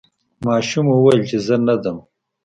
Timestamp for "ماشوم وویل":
0.45-1.21